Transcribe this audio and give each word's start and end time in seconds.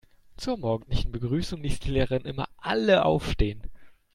Zur 0.35 0.57
morgendlichen 0.57 1.11
Begrüßung 1.11 1.61
ließ 1.61 1.79
die 1.81 1.91
Lehrerin 1.91 2.25
immer 2.25 2.47
alle 2.57 3.05
aufstehen. 3.05 3.61